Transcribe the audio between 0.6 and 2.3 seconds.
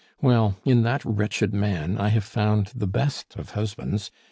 in that wretched man, I have